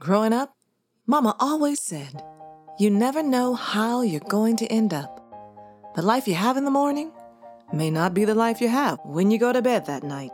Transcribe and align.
Growing 0.00 0.32
up, 0.32 0.54
Mama 1.08 1.34
always 1.40 1.82
said, 1.82 2.22
You 2.78 2.88
never 2.88 3.20
know 3.20 3.54
how 3.54 4.02
you're 4.02 4.20
going 4.20 4.56
to 4.58 4.66
end 4.66 4.94
up. 4.94 5.20
The 5.96 6.02
life 6.02 6.28
you 6.28 6.34
have 6.34 6.56
in 6.56 6.64
the 6.64 6.70
morning 6.70 7.10
may 7.72 7.90
not 7.90 8.14
be 8.14 8.24
the 8.24 8.34
life 8.34 8.60
you 8.60 8.68
have 8.68 9.00
when 9.04 9.32
you 9.32 9.38
go 9.38 9.52
to 9.52 9.60
bed 9.60 9.86
that 9.86 10.04
night. 10.04 10.30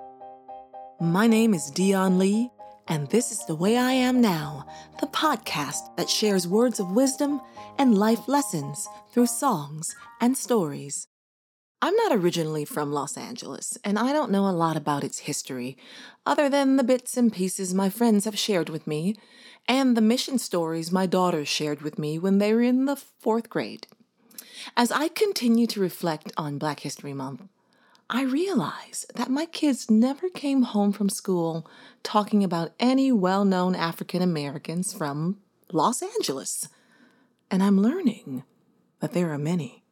My 1.01 1.27
name 1.27 1.55
is 1.55 1.71
Dionne 1.71 2.19
Lea, 2.19 2.51
and 2.89 3.09
this 3.09 3.33
is 3.33 3.47
The 3.47 3.55
Way 3.55 3.79
I 3.79 3.93
Am 3.93 4.21
Now, 4.21 4.67
the 5.01 5.07
podcast 5.07 5.97
that 5.97 6.11
shares 6.11 6.47
words 6.47 6.79
of 6.79 6.91
wisdom 6.91 7.41
and 7.79 7.97
life 7.97 8.29
lessons 8.29 8.87
through 9.13 9.29
songs 9.29 9.97
and 10.21 10.37
stories. 10.37 11.09
I'm 11.85 11.97
not 11.97 12.13
originally 12.13 12.65
from 12.65 12.95
Los 12.95 13.19
Angeles, 13.19 13.77
and 13.85 13.99
I 13.99 14.15
don't 14.15 14.31
know 14.31 14.49
a 14.49 14.57
lot 14.57 14.75
about 14.75 15.05
its 15.05 15.19
history, 15.19 15.77
other 16.25 16.49
than 16.49 16.77
the 16.77 16.83
bits 16.83 17.15
and 17.19 17.31
pieces 17.31 17.75
my 17.75 17.91
friends 17.91 18.25
have 18.25 18.39
shared 18.39 18.71
with 18.71 18.87
me, 18.87 19.17
and 19.69 19.95
the 19.95 20.01
mission 20.01 20.39
stories 20.39 20.91
my 20.91 21.05
daughters 21.05 21.47
shared 21.47 21.83
with 21.83 21.99
me 21.99 22.19
when 22.19 22.39
they 22.39 22.55
were 22.55 22.63
in 22.63 22.87
the 22.87 22.97
fourth 22.97 23.51
grade. 23.51 23.87
As 24.79 24.91
I 24.91 25.09
continue 25.09 25.67
to 25.67 25.81
reflect 25.81 26.33
on 26.39 26.57
Black 26.57 26.81
History 26.81 27.13
Month, 27.13 27.43
I 28.09 28.23
realize 28.23 29.05
that 29.15 29.29
my 29.29 29.45
kids 29.45 29.91
never 29.91 30.31
came 30.31 30.63
home 30.63 30.91
from 30.91 31.11
school 31.11 31.69
talking 32.03 32.43
about 32.43 32.73
any 32.81 33.13
well 33.13 33.45
known 33.45 33.75
African 33.75 34.23
Americans 34.23 34.95
from 34.95 35.37
Los 35.71 36.01
Angeles. 36.01 36.67
And 37.51 37.63
I'm 37.63 37.79
learning 37.79 38.43
that 39.01 39.13
there 39.13 39.31
are 39.31 39.39
many. 39.39 39.84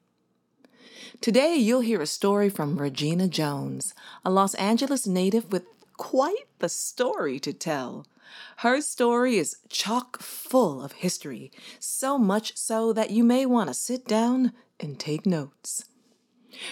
Today, 1.23 1.55
you'll 1.55 1.83
hear 1.83 2.03
a 2.03 2.07
story 2.07 2.49
from 2.49 2.79
Regina 2.79 3.29
Jones, 3.29 3.95
a 4.25 4.31
Los 4.31 4.55
Angeles 4.55 5.07
native 5.07 5.53
with 5.53 5.65
quite 5.97 6.49
the 6.59 6.69
story 6.69 7.39
to 7.39 7.53
tell. 7.53 8.09
Her 8.57 8.81
story 8.81 9.37
is 9.37 9.59
chock 9.69 10.21
full 10.21 10.83
of 10.83 10.91
history, 10.91 11.53
so 11.79 12.19
much 12.19 12.57
so 12.57 12.93
that 12.95 13.13
you 13.13 13.23
may 13.23 13.47
want 13.47 13.69
to 13.69 13.75
sit 13.75 14.05
down 14.05 14.53
and 14.81 14.99
take 14.99 15.25
notes. 15.25 15.85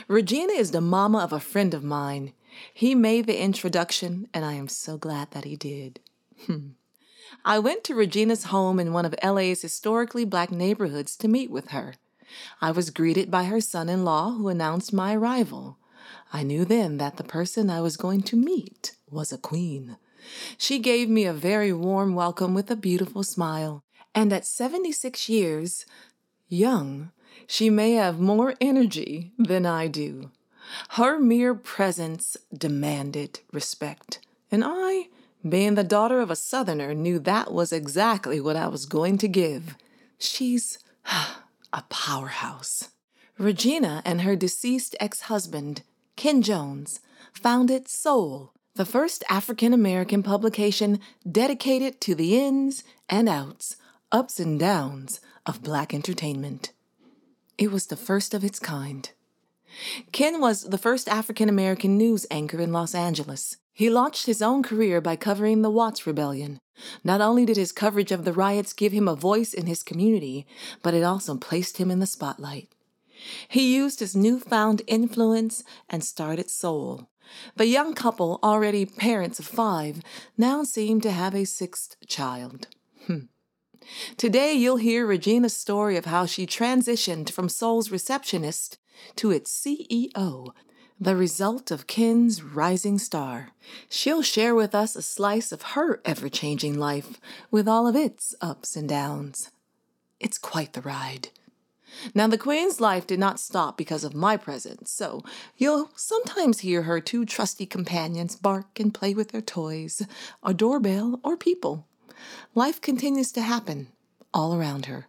Regina 0.08 0.54
is 0.54 0.72
the 0.72 0.80
mama 0.80 1.18
of 1.18 1.32
a 1.32 1.38
friend 1.38 1.72
of 1.72 1.84
mine. 1.84 2.32
He 2.74 2.96
made 2.96 3.26
the 3.26 3.40
introduction, 3.40 4.26
and 4.34 4.44
I 4.44 4.54
am 4.54 4.66
so 4.66 4.98
glad 4.98 5.30
that 5.30 5.44
he 5.44 5.54
did. 5.54 6.00
Hmm. 6.46 6.70
I 7.44 7.60
went 7.60 7.84
to 7.84 7.94
Regina's 7.94 8.46
home 8.46 8.80
in 8.80 8.92
one 8.92 9.04
of 9.04 9.14
LA's 9.22 9.62
historically 9.62 10.24
black 10.24 10.50
neighborhoods 10.50 11.14
to 11.18 11.28
meet 11.28 11.52
with 11.52 11.68
her. 11.68 11.94
I 12.60 12.70
was 12.70 12.90
greeted 12.90 13.30
by 13.30 13.44
her 13.44 13.60
son 13.60 13.88
in 13.88 14.04
law, 14.04 14.32
who 14.32 14.48
announced 14.48 14.92
my 14.92 15.14
arrival. 15.14 15.78
I 16.32 16.42
knew 16.42 16.64
then 16.64 16.98
that 16.98 17.16
the 17.16 17.24
person 17.24 17.70
I 17.70 17.80
was 17.80 17.96
going 17.96 18.22
to 18.22 18.36
meet 18.36 18.94
was 19.10 19.32
a 19.32 19.38
queen. 19.38 19.96
She 20.58 20.78
gave 20.78 21.08
me 21.08 21.24
a 21.24 21.32
very 21.32 21.72
warm 21.72 22.14
welcome 22.14 22.54
with 22.54 22.70
a 22.70 22.76
beautiful 22.76 23.22
smile, 23.22 23.82
and 24.14 24.32
at 24.32 24.46
76 24.46 25.28
years, 25.28 25.86
young, 26.48 27.10
she 27.46 27.70
may 27.70 27.92
have 27.92 28.20
more 28.20 28.54
energy 28.60 29.32
than 29.38 29.66
I 29.66 29.88
do. 29.88 30.30
Her 30.90 31.18
mere 31.18 31.54
presence 31.54 32.36
demanded 32.56 33.40
respect, 33.52 34.20
and 34.50 34.62
I, 34.64 35.08
being 35.48 35.74
the 35.74 35.84
daughter 35.84 36.20
of 36.20 36.30
a 36.30 36.36
Southerner, 36.36 36.94
knew 36.94 37.18
that 37.20 37.52
was 37.52 37.72
exactly 37.72 38.40
what 38.40 38.56
I 38.56 38.68
was 38.68 38.86
going 38.86 39.18
to 39.18 39.28
give. 39.28 39.76
She's 40.18 40.78
a 41.72 41.82
powerhouse. 41.88 42.90
Regina 43.38 44.02
and 44.04 44.22
her 44.22 44.36
deceased 44.36 44.94
ex 45.00 45.22
husband, 45.22 45.82
Ken 46.16 46.42
Jones, 46.42 47.00
founded 47.32 47.88
Soul, 47.88 48.52
the 48.74 48.84
first 48.84 49.24
African 49.28 49.72
American 49.72 50.22
publication 50.22 51.00
dedicated 51.30 52.00
to 52.02 52.14
the 52.14 52.38
ins 52.38 52.84
and 53.08 53.28
outs, 53.28 53.76
ups 54.12 54.38
and 54.38 54.58
downs 54.58 55.20
of 55.46 55.62
black 55.62 55.94
entertainment. 55.94 56.72
It 57.58 57.70
was 57.70 57.86
the 57.86 57.96
first 57.96 58.34
of 58.34 58.44
its 58.44 58.58
kind. 58.58 59.10
Ken 60.12 60.40
was 60.40 60.64
the 60.64 60.78
first 60.78 61.08
African 61.08 61.48
American 61.48 61.96
news 61.96 62.26
anchor 62.30 62.60
in 62.60 62.72
Los 62.72 62.94
Angeles. 62.94 63.56
He 63.72 63.88
launched 63.88 64.26
his 64.26 64.42
own 64.42 64.62
career 64.62 65.00
by 65.00 65.16
covering 65.16 65.62
the 65.62 65.70
Watts 65.70 66.06
Rebellion. 66.06 66.58
Not 67.04 67.20
only 67.20 67.46
did 67.46 67.56
his 67.56 67.72
coverage 67.72 68.12
of 68.12 68.24
the 68.24 68.32
riots 68.32 68.72
give 68.72 68.92
him 68.92 69.08
a 69.08 69.14
voice 69.14 69.54
in 69.54 69.66
his 69.66 69.82
community, 69.82 70.46
but 70.82 70.94
it 70.94 71.02
also 71.02 71.36
placed 71.36 71.78
him 71.78 71.90
in 71.90 71.98
the 71.98 72.06
spotlight. 72.06 72.68
He 73.48 73.74
used 73.74 74.00
his 74.00 74.16
newfound 74.16 74.82
influence 74.86 75.62
and 75.88 76.02
started 76.02 76.50
Soul. 76.50 77.08
The 77.56 77.66
young 77.66 77.94
couple, 77.94 78.40
already 78.42 78.86
parents 78.86 79.38
of 79.38 79.46
five, 79.46 80.02
now 80.36 80.64
seem 80.64 81.00
to 81.02 81.10
have 81.10 81.34
a 81.34 81.44
sixth 81.44 81.96
child. 82.06 82.66
Hmm. 83.06 83.26
Today, 84.16 84.52
you'll 84.52 84.76
hear 84.76 85.06
Regina's 85.06 85.56
story 85.56 85.96
of 85.96 86.06
how 86.06 86.26
she 86.26 86.46
transitioned 86.46 87.30
from 87.30 87.48
Soul's 87.48 87.90
receptionist 87.90 88.78
to 89.16 89.30
its 89.30 89.50
CEO 89.50 90.52
the 91.02 91.16
result 91.16 91.70
of 91.70 91.86
Ken's 91.86 92.42
rising 92.42 92.98
star. 92.98 93.52
She'll 93.88 94.20
share 94.20 94.54
with 94.54 94.74
us 94.74 94.94
a 94.94 95.00
slice 95.00 95.50
of 95.50 95.62
her 95.62 96.02
ever 96.04 96.28
changing 96.28 96.78
life 96.78 97.18
with 97.50 97.66
all 97.66 97.86
of 97.88 97.96
its 97.96 98.34
ups 98.42 98.76
and 98.76 98.86
downs. 98.86 99.50
It's 100.20 100.36
quite 100.36 100.74
the 100.74 100.82
ride. 100.82 101.30
Now, 102.14 102.26
the 102.26 102.38
Queen's 102.38 102.80
life 102.80 103.06
did 103.06 103.18
not 103.18 103.40
stop 103.40 103.78
because 103.78 104.04
of 104.04 104.14
my 104.14 104.36
presence, 104.36 104.90
so 104.90 105.22
you'll 105.56 105.90
sometimes 105.96 106.60
hear 106.60 106.82
her 106.82 107.00
two 107.00 107.24
trusty 107.24 107.66
companions 107.66 108.36
bark 108.36 108.78
and 108.78 108.92
play 108.92 109.14
with 109.14 109.30
their 109.30 109.40
toys, 109.40 110.06
a 110.42 110.52
doorbell, 110.52 111.18
or 111.24 111.36
people. 111.36 111.86
Life 112.54 112.80
continues 112.80 113.32
to 113.32 113.40
happen 113.40 113.88
all 114.32 114.54
around 114.54 114.86
her. 114.86 115.08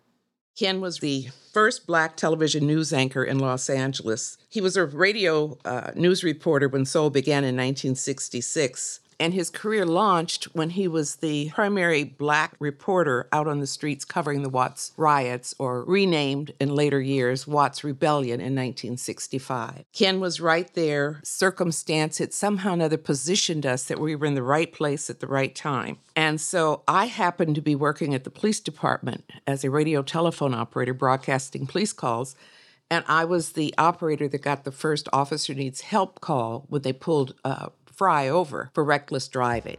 Ken 0.58 0.82
was 0.82 1.00
the 1.00 1.30
first 1.54 1.86
black 1.86 2.16
television 2.16 2.66
news 2.66 2.94
anchor 2.94 3.24
in 3.24 3.40
Los 3.40 3.70
Angeles. 3.70 4.38
He 4.50 4.62
was 4.62 4.78
a 4.78 4.86
radio 4.86 5.58
uh, 5.66 5.92
news 5.96 6.24
reporter 6.24 6.68
when 6.68 6.86
Soul 6.86 7.10
began 7.10 7.44
in 7.44 7.56
1966 7.56 9.01
and 9.22 9.36
his 9.36 9.52
career 9.52 9.86
launched 9.86 10.46
when 10.54 10.72
he 10.72 10.88
was 10.88 11.18
the 11.18 11.52
primary 11.52 12.04
black 12.04 12.56
reporter 12.60 13.28
out 13.32 13.48
on 13.48 13.60
the 13.60 13.68
streets 13.68 14.04
covering 14.04 14.42
the 14.42 14.50
Watts 14.50 14.92
riots, 14.98 15.54
or 15.60 15.84
renamed 15.86 16.52
in 16.60 16.74
later 16.74 17.00
years 17.00 17.46
Watts 17.46 17.84
Rebellion 17.84 18.42
in 18.42 18.56
1965. 18.56 19.86
Ken 19.94 20.20
was 20.20 20.42
right 20.42 20.74
there. 20.74 21.22
Circumstance 21.24 22.18
had 22.18 22.34
somehow 22.34 22.72
or 22.72 22.74
another 22.74 22.98
positioned 22.98 23.66
us 23.66 23.84
that 23.84 24.00
we 24.00 24.16
were 24.16 24.26
in 24.26 24.34
the 24.34 24.42
right 24.42 24.74
place 24.74 25.08
at 25.10 25.20
the 25.20 25.28
right 25.28 25.54
time. 25.54 26.00
And 26.16 26.42
so 26.42 26.82
I 26.88 27.06
happened 27.06 27.54
to 27.56 27.62
be 27.62 27.76
working 27.76 28.16
at 28.16 28.24
the 28.24 28.32
police 28.32 28.60
department 28.60 29.24
as 29.46 29.64
a 29.64 29.70
radio 29.70 30.02
telephone 30.02 30.56
operator 30.56 30.96
broadcasting 30.96 31.68
police 31.68 31.94
calls. 31.94 32.36
And 32.90 33.06
I 33.08 33.24
was 33.26 33.52
the 33.52 33.74
operator 33.78 34.28
that 34.28 34.42
got 34.42 34.64
the 34.64 34.72
first 34.72 35.08
officer 35.14 35.54
needs 35.54 35.82
help 35.82 36.20
call 36.22 36.66
when 36.70 36.82
they 36.82 36.92
pulled 36.92 37.36
uh, 37.46 37.70
Frye 37.96 38.28
over 38.28 38.72
for 38.74 38.84
reckless 38.84 39.28
driving. 39.28 39.78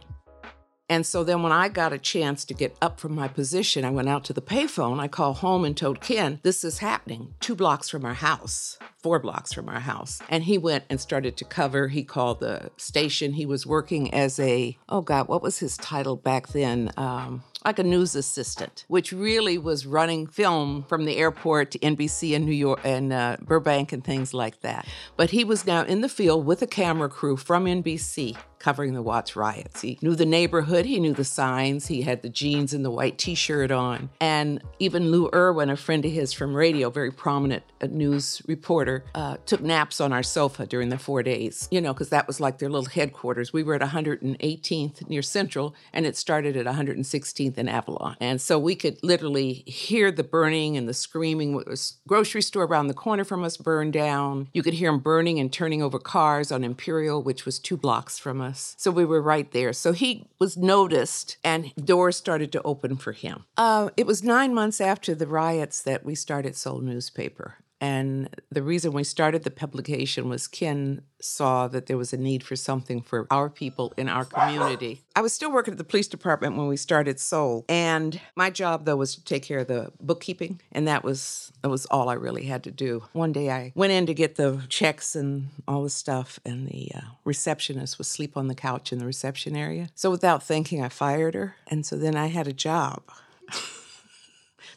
And 0.89 1.05
so 1.05 1.23
then 1.23 1.41
when 1.41 1.51
I 1.51 1.69
got 1.69 1.93
a 1.93 1.97
chance 1.97 2.45
to 2.45 2.53
get 2.53 2.77
up 2.81 2.99
from 2.99 3.15
my 3.15 3.27
position, 3.27 3.85
I 3.85 3.89
went 3.89 4.09
out 4.09 4.23
to 4.25 4.33
the 4.33 4.41
payphone. 4.41 4.99
I 4.99 5.07
called 5.07 5.37
home 5.37 5.65
and 5.65 5.75
told 5.75 6.01
Ken, 6.01 6.39
this 6.43 6.63
is 6.63 6.79
happening 6.79 7.33
two 7.39 7.55
blocks 7.55 7.89
from 7.89 8.05
our 8.05 8.13
house, 8.13 8.77
four 9.03 9.19
blocks 9.19 9.53
from 9.53 9.69
our 9.69 9.81
house. 9.81 10.21
And 10.29 10.43
he 10.43 10.57
went 10.57 10.85
and 10.89 10.99
started 10.99 11.37
to 11.37 11.45
cover. 11.45 11.89
He 11.89 12.03
called 12.03 12.39
the 12.39 12.71
station. 12.77 13.33
He 13.33 13.45
was 13.45 13.67
working 13.67 14.13
as 14.13 14.39
a, 14.39 14.77
oh 14.89 15.01
God, 15.01 15.27
what 15.27 15.43
was 15.43 15.59
his 15.59 15.77
title 15.77 16.15
back 16.15 16.47
then? 16.47 16.89
Um, 16.97 17.43
like 17.65 17.79
a 17.79 17.83
news 17.83 18.15
assistant, 18.15 18.85
which 18.87 19.11
really 19.11 19.57
was 19.57 19.85
running 19.85 20.27
film 20.27 20.83
from 20.83 21.05
the 21.05 21.17
airport 21.17 21.71
to 21.71 21.79
NBC 21.79 22.31
in 22.31 22.45
New 22.45 22.51
York 22.53 22.79
and 22.83 23.13
uh, 23.13 23.37
Burbank 23.41 23.91
and 23.91 24.03
things 24.03 24.33
like 24.33 24.61
that. 24.61 24.87
But 25.15 25.29
he 25.29 25.43
was 25.43 25.65
now 25.65 25.83
in 25.83 26.01
the 26.01 26.09
field 26.09 26.45
with 26.45 26.61
a 26.61 26.67
camera 26.67 27.09
crew 27.09 27.37
from 27.37 27.65
NBC 27.65 28.37
covering 28.63 28.93
the 28.93 29.01
Watts 29.01 29.35
riots. 29.35 29.81
He 29.81 29.99
knew 30.01 30.15
the 30.15 30.25
neighborhood, 30.25 30.85
he 30.85 30.97
knew 30.97 31.13
the 31.13 31.25
signs, 31.25 31.87
he 31.87 32.01
had 32.01 32.21
the 32.21 32.29
jeans 32.29 32.73
and 32.73 32.85
the 32.85 32.89
white 32.89 33.17
t 33.17 33.35
shirt 33.35 33.71
on. 33.71 34.09
And 34.21 34.63
even 34.79 35.11
Lou 35.11 35.29
Irwin, 35.33 35.69
a 35.69 35.75
friend 35.75 36.05
of 36.05 36.11
his 36.11 36.31
from 36.31 36.55
radio, 36.55 36.89
very 36.89 37.11
prominent 37.11 37.63
uh, 37.81 37.87
news 37.87 38.41
reporter, 38.47 38.92
uh, 39.15 39.37
took 39.45 39.61
naps 39.61 39.99
on 39.99 40.13
our 40.13 40.23
sofa 40.23 40.65
during 40.65 40.89
the 40.89 40.97
four 40.97 41.23
days, 41.23 41.67
you 41.71 41.81
know, 41.81 41.93
because 41.93 42.09
that 42.09 42.27
was 42.27 42.39
like 42.39 42.59
their 42.59 42.69
little 42.69 42.89
headquarters. 42.89 43.51
We 43.51 43.63
were 43.63 43.75
at 43.75 43.81
118th 43.81 45.09
near 45.09 45.21
Central, 45.21 45.75
and 45.91 46.05
it 46.05 46.15
started 46.15 46.55
at 46.55 46.65
116th 46.65 47.57
in 47.57 47.67
Avalon. 47.67 48.15
And 48.19 48.41
so 48.41 48.57
we 48.57 48.75
could 48.75 48.97
literally 49.03 49.63
hear 49.65 50.11
the 50.11 50.23
burning 50.23 50.77
and 50.77 50.87
the 50.87 50.93
screaming. 50.93 51.59
It 51.59 51.67
was 51.67 51.97
grocery 52.07 52.41
store 52.41 52.65
around 52.65 52.87
the 52.87 52.93
corner 52.93 53.23
from 53.23 53.43
us 53.43 53.57
burned 53.57 53.93
down. 53.93 54.47
You 54.53 54.63
could 54.63 54.75
hear 54.75 54.91
them 54.91 54.99
burning 54.99 55.39
and 55.39 55.51
turning 55.51 55.81
over 55.81 55.99
cars 55.99 56.51
on 56.51 56.63
Imperial, 56.63 57.21
which 57.21 57.45
was 57.45 57.59
two 57.59 57.77
blocks 57.77 58.17
from 58.17 58.41
us 58.41 58.53
us. 58.53 58.75
So 58.77 58.91
we 58.91 59.05
were 59.05 59.21
right 59.21 59.51
there. 59.51 59.73
So 59.73 59.91
he 59.91 60.27
was 60.39 60.55
noticed 60.55 61.37
and 61.43 61.73
doors 61.75 62.15
started 62.15 62.51
to 62.53 62.61
open 62.63 62.95
for 62.95 63.11
him. 63.11 63.45
Uh, 63.57 63.89
it 63.97 64.05
was 64.05 64.23
nine 64.23 64.53
months 64.53 64.79
after 64.79 65.15
the 65.15 65.27
riots 65.27 65.81
that 65.81 66.05
we 66.05 66.15
started 66.15 66.55
Soul 66.55 66.79
Newspaper. 66.79 67.57
And 67.83 68.29
the 68.49 68.63
reason 68.63 68.93
we 68.93 69.03
started 69.03 69.43
the 69.43 69.51
publication 69.51 70.29
was 70.29 70.47
Ken 70.47 71.01
saw 71.19 71.67
that 71.67 71.87
there 71.87 71.97
was 71.97 72.13
a 72.13 72.17
need 72.17 72.41
for 72.41 72.55
something 72.55 73.01
for 73.01 73.27
our 73.29 73.49
people 73.49 73.93
in 73.97 74.07
our 74.07 74.23
community. 74.23 75.01
I 75.17 75.21
was 75.21 75.33
still 75.33 75.51
working 75.51 75.73
at 75.73 75.77
the 75.77 75.83
police 75.83 76.07
department 76.07 76.55
when 76.55 76.67
we 76.67 76.77
started 76.77 77.19
Soul, 77.19 77.65
and 77.67 78.21
my 78.37 78.49
job 78.49 78.85
though 78.85 78.95
was 78.95 79.15
to 79.15 79.23
take 79.25 79.43
care 79.43 79.59
of 79.59 79.67
the 79.67 79.91
bookkeeping, 79.99 80.61
and 80.71 80.87
that 80.87 81.03
was 81.03 81.51
that 81.61 81.67
was 81.67 81.85
all 81.87 82.07
I 82.07 82.13
really 82.13 82.45
had 82.45 82.63
to 82.63 82.71
do. 82.71 83.03
One 83.11 83.33
day 83.33 83.51
I 83.51 83.73
went 83.75 83.91
in 83.91 84.05
to 84.05 84.13
get 84.13 84.37
the 84.37 84.61
checks 84.69 85.13
and 85.13 85.49
all 85.67 85.83
the 85.83 85.89
stuff, 85.89 86.39
and 86.45 86.69
the 86.69 86.89
uh, 86.95 87.01
receptionist 87.25 87.97
was 87.97 88.07
asleep 88.07 88.37
on 88.37 88.47
the 88.47 88.55
couch 88.55 88.93
in 88.93 88.99
the 88.99 89.05
reception 89.05 89.57
area. 89.57 89.89
So 89.93 90.09
without 90.09 90.41
thinking, 90.41 90.81
I 90.81 90.87
fired 90.87 91.33
her, 91.33 91.57
and 91.67 91.85
so 91.85 91.97
then 91.97 92.15
I 92.15 92.27
had 92.27 92.47
a 92.47 92.53
job. 92.53 93.03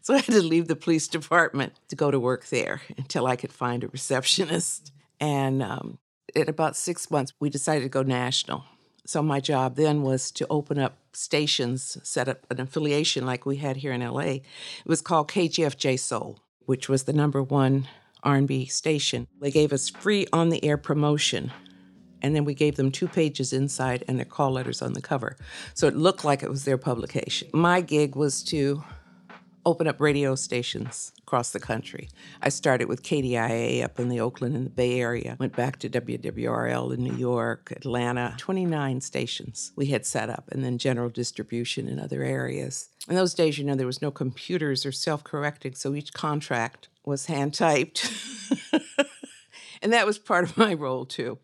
So 0.07 0.15
I 0.15 0.19
had 0.19 0.27
to 0.27 0.41
leave 0.41 0.69
the 0.69 0.77
police 0.77 1.09
department 1.09 1.73
to 1.89 1.97
go 1.97 2.13
to 2.13 2.21
work 2.21 2.47
there 2.47 2.81
until 2.97 3.27
I 3.27 3.35
could 3.35 3.53
find 3.53 3.83
a 3.83 3.89
receptionist. 3.89 4.93
And 5.19 5.61
um, 5.65 5.99
in 6.33 6.49
about 6.49 6.77
six 6.77 7.11
months, 7.11 7.33
we 7.41 7.51
decided 7.51 7.83
to 7.83 7.89
go 7.89 8.05
national. 8.05 8.63
So 9.05 9.21
my 9.21 9.41
job 9.41 9.75
then 9.75 10.03
was 10.03 10.31
to 10.31 10.47
open 10.49 10.79
up 10.79 10.99
stations, 11.13 11.99
set 12.05 12.29
up 12.29 12.47
an 12.53 12.61
affiliation 12.61 13.27
like 13.27 13.47
we 13.47 13.57
had 13.57 13.79
here 13.79 13.91
in 13.91 14.01
LA. 14.01 14.21
It 14.21 14.43
was 14.85 15.01
called 15.01 15.27
KGFJ 15.27 15.99
Soul, 15.99 16.39
which 16.67 16.89
was 16.89 17.03
the 17.03 17.13
number 17.13 17.43
one 17.43 17.89
R&B 18.23 18.67
station. 18.67 19.27
They 19.41 19.51
gave 19.51 19.73
us 19.73 19.89
free 19.89 20.29
on-the-air 20.33 20.77
promotion 20.77 21.51
and 22.23 22.33
then 22.37 22.45
we 22.45 22.55
gave 22.55 22.77
them 22.77 22.93
two 22.93 23.09
pages 23.09 23.53
inside 23.53 24.05
and 24.07 24.19
their 24.19 24.25
call 24.25 24.53
letters 24.53 24.83
on 24.83 24.93
the 24.93 25.03
cover. 25.03 25.37
So 25.75 25.89
it 25.89 25.97
looked 25.97 26.25
like 26.25 26.45
it 26.45 26.51
was 26.51 26.65
their 26.65 26.79
publication. 26.79 27.49
My 27.53 27.81
gig 27.81 28.15
was 28.15 28.45
to 28.45 28.85
open 29.67 29.89
up 29.89 30.01
radio 30.01 30.37
stations 30.37 31.13
across 31.19 31.51
the 31.51 31.59
country. 31.59 32.09
I 32.41 32.51
started 32.51 32.89
with 32.89 33.03
KDIA 33.03 33.83
up 33.83 33.99
in 33.99 34.09
the 34.09 34.21
Oakland 34.21 34.55
and 34.55 34.65
the 34.65 34.71
Bay 34.71 35.01
Area, 35.01 35.37
went 35.41 35.57
back 35.57 35.81
to 35.81 35.91
WWRL 35.91 36.95
in 36.95 37.03
New 37.03 37.17
York, 37.17 37.73
Atlanta, 37.73 38.35
29 38.39 39.01
stations 39.01 39.73
we 39.75 39.87
had 39.87 40.07
set 40.07 40.31
up, 40.31 40.49
and 40.53 40.65
then 40.65 40.79
general 40.79 41.11
distribution 41.11 41.89
in 41.89 41.99
other 41.99 42.23
areas. 42.23 42.89
In 43.09 43.17
those 43.17 43.35
days, 43.35 43.59
you 43.59 43.65
know, 43.65 43.75
there 43.75 43.87
was 43.87 44.01
no 44.01 44.13
computers 44.13 44.87
or 44.87 44.93
self 44.93 45.25
correcting, 45.25 45.75
so 45.75 45.95
each 45.95 46.13
contract 46.13 46.89
was 47.05 47.27
hand 47.27 47.53
typed. 47.53 48.09
and 49.83 49.93
that 49.93 50.07
was 50.07 50.19
part 50.19 50.45
of 50.45 50.57
my 50.57 50.75
role 50.75 51.05
too 51.05 51.39